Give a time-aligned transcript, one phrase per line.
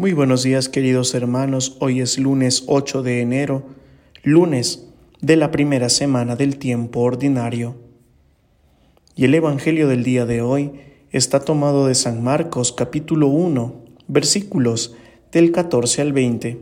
[0.00, 3.64] Muy buenos días queridos hermanos, hoy es lunes 8 de enero,
[4.22, 4.86] lunes
[5.20, 7.74] de la primera semana del tiempo ordinario.
[9.16, 10.70] Y el Evangelio del día de hoy
[11.10, 13.74] está tomado de San Marcos capítulo 1,
[14.06, 14.94] versículos
[15.32, 16.60] del 14 al 20.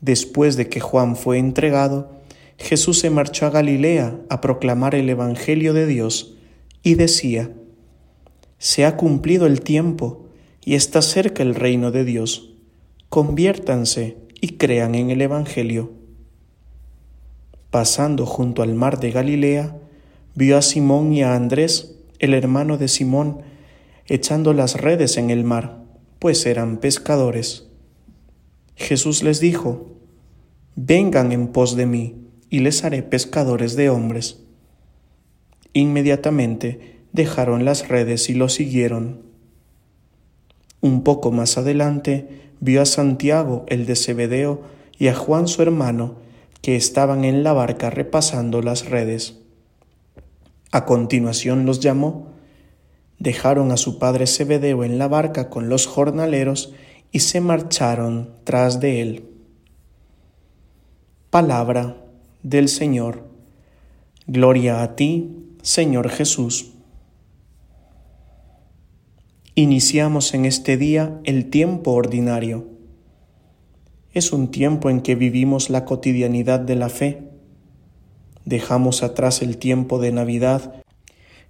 [0.00, 2.10] Después de que Juan fue entregado,
[2.58, 6.34] Jesús se marchó a Galilea a proclamar el Evangelio de Dios
[6.82, 7.52] y decía,
[8.58, 10.22] Se ha cumplido el tiempo
[10.64, 12.54] y está cerca el reino de Dios.
[13.08, 15.92] Conviértanse y crean en el Evangelio.
[17.70, 19.76] Pasando junto al mar de Galilea,
[20.34, 23.42] vio a Simón y a Andrés, el hermano de Simón,
[24.06, 25.82] echando las redes en el mar,
[26.18, 27.68] pues eran pescadores.
[28.76, 29.92] Jesús les dijo,
[30.74, 32.16] Vengan en pos de mí,
[32.48, 34.42] y les haré pescadores de hombres.
[35.72, 39.31] Inmediatamente dejaron las redes y lo siguieron.
[40.82, 44.62] Un poco más adelante vio a Santiago, el de Zebedeo,
[44.98, 46.16] y a Juan su hermano,
[46.60, 49.38] que estaban en la barca repasando las redes.
[50.72, 52.32] A continuación los llamó,
[53.18, 56.72] dejaron a su padre Zebedeo en la barca con los jornaleros
[57.12, 59.24] y se marcharon tras de él.
[61.30, 61.96] Palabra
[62.42, 63.24] del Señor.
[64.26, 66.71] Gloria a ti, Señor Jesús.
[69.54, 72.68] Iniciamos en este día el tiempo ordinario.
[74.14, 77.24] Es un tiempo en que vivimos la cotidianidad de la fe.
[78.46, 80.82] Dejamos atrás el tiempo de Navidad,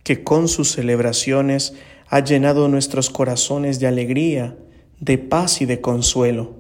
[0.03, 1.75] que con sus celebraciones
[2.09, 4.57] ha llenado nuestros corazones de alegría,
[4.99, 6.57] de paz y de consuelo,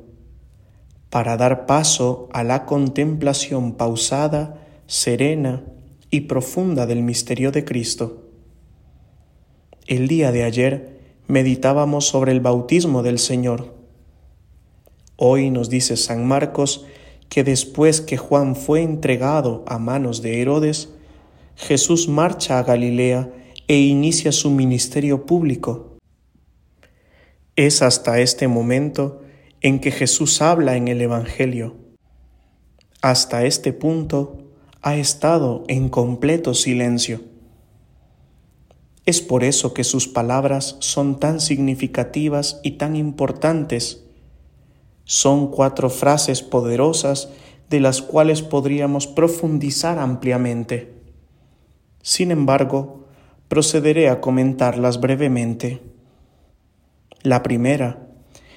[1.10, 5.64] para dar paso a la contemplación pausada, serena
[6.08, 8.28] y profunda del misterio de Cristo.
[9.88, 11.02] El día de ayer
[11.33, 13.75] meditábamos sobre el bautismo del Señor.
[15.16, 16.84] Hoy nos dice San Marcos
[17.30, 20.90] que después que Juan fue entregado a manos de Herodes,
[21.56, 23.33] Jesús marcha a Galilea
[23.67, 25.96] e inicia su ministerio público.
[27.56, 29.23] Es hasta este momento
[29.62, 31.77] en que Jesús habla en el Evangelio.
[33.01, 34.36] Hasta este punto
[34.83, 37.31] ha estado en completo silencio.
[39.05, 44.05] Es por eso que sus palabras son tan significativas y tan importantes.
[45.05, 47.30] Son cuatro frases poderosas
[47.68, 50.92] de las cuales podríamos profundizar ampliamente.
[52.02, 53.07] Sin embargo,
[53.48, 55.83] procederé a comentarlas brevemente.
[57.23, 58.08] La primera,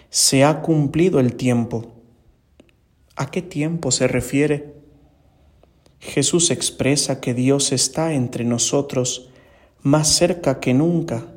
[0.09, 1.93] se ha cumplido el tiempo.
[3.15, 4.75] ¿A qué tiempo se refiere?
[5.99, 9.29] Jesús expresa que Dios está entre nosotros
[9.85, 11.27] más cerca que nunca,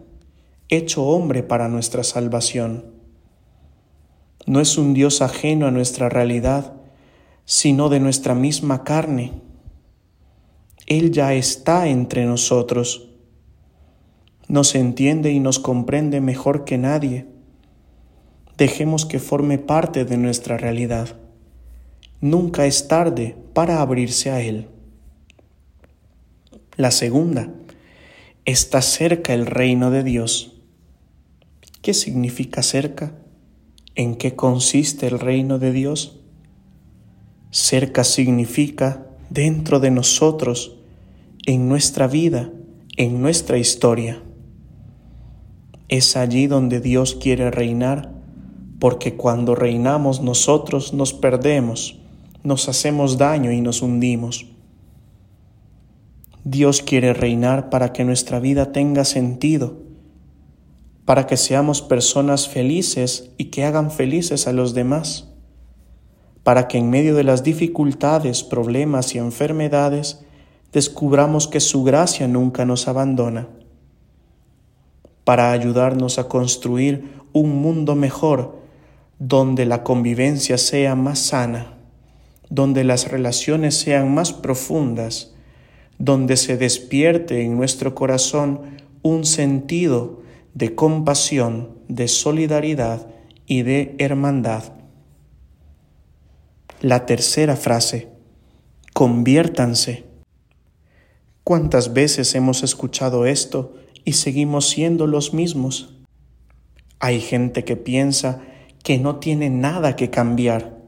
[0.70, 2.86] hecho hombre para nuestra salvación.
[4.46, 6.72] No es un Dios ajeno a nuestra realidad,
[7.44, 9.32] sino de nuestra misma carne.
[10.86, 13.10] Él ya está entre nosotros.
[14.48, 17.26] Nos entiende y nos comprende mejor que nadie.
[18.56, 21.18] Dejemos que forme parte de nuestra realidad.
[22.22, 24.68] Nunca es tarde para abrirse a Él.
[26.76, 27.52] La segunda,
[28.48, 30.54] está cerca el reino de Dios.
[31.82, 33.12] ¿Qué significa cerca?
[33.94, 36.20] ¿En qué consiste el reino de Dios?
[37.50, 40.78] Cerca significa dentro de nosotros,
[41.44, 42.50] en nuestra vida,
[42.96, 44.22] en nuestra historia.
[45.90, 48.14] Es allí donde Dios quiere reinar,
[48.80, 51.98] porque cuando reinamos nosotros nos perdemos,
[52.44, 54.46] nos hacemos daño y nos hundimos.
[56.50, 59.82] Dios quiere reinar para que nuestra vida tenga sentido,
[61.04, 65.28] para que seamos personas felices y que hagan felices a los demás,
[66.44, 70.24] para que en medio de las dificultades, problemas y enfermedades
[70.72, 73.48] descubramos que su gracia nunca nos abandona,
[75.24, 78.58] para ayudarnos a construir un mundo mejor
[79.18, 81.74] donde la convivencia sea más sana,
[82.48, 85.34] donde las relaciones sean más profundas,
[85.98, 90.22] donde se despierte en nuestro corazón un sentido
[90.54, 93.08] de compasión, de solidaridad
[93.46, 94.72] y de hermandad.
[96.80, 98.08] La tercera frase,
[98.94, 100.04] conviértanse.
[101.42, 103.74] ¿Cuántas veces hemos escuchado esto
[104.04, 105.96] y seguimos siendo los mismos?
[107.00, 108.42] Hay gente que piensa
[108.84, 110.78] que no tiene nada que cambiar,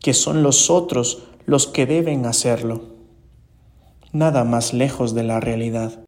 [0.00, 2.95] que son los otros los que deben hacerlo
[4.16, 6.00] nada más lejos de la realidad.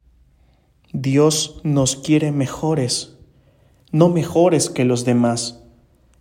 [0.93, 3.19] Dios nos quiere mejores,
[3.93, 5.63] no mejores que los demás,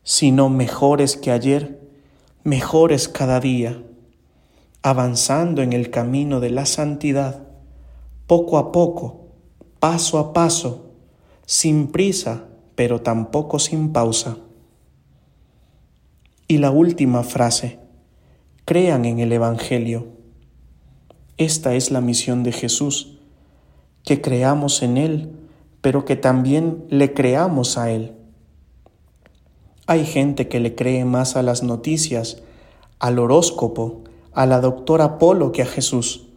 [0.04, 1.80] sino mejores que ayer,
[2.44, 3.82] mejores cada día,
[4.82, 7.48] avanzando en el camino de la santidad,
[8.26, 9.28] poco a poco,
[9.80, 10.92] paso a paso,
[11.46, 14.38] sin prisa, pero tampoco sin pausa.
[16.50, 17.80] Y la última frase,
[18.66, 20.17] crean en el Evangelio.
[21.38, 23.20] Esta es la misión de Jesús,
[24.04, 25.32] que creamos en Él,
[25.82, 28.16] pero que también le creamos a Él.
[29.86, 32.42] Hay gente que le cree más a las noticias,
[32.98, 34.02] al horóscopo,
[34.34, 36.28] a la doctora Polo que a Jesús.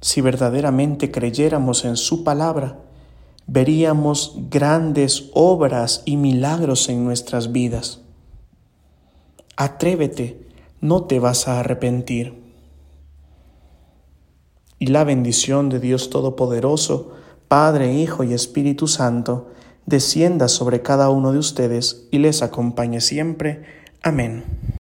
[0.00, 2.78] Si verdaderamente creyéramos en su palabra,
[3.48, 8.00] veríamos grandes obras y milagros en nuestras vidas.
[9.56, 10.46] Atrévete,
[10.80, 12.45] no te vas a arrepentir.
[14.78, 17.12] Y la bendición de Dios Todopoderoso,
[17.48, 19.48] Padre, Hijo y Espíritu Santo,
[19.86, 23.64] descienda sobre cada uno de ustedes y les acompañe siempre.
[24.02, 24.44] Amén.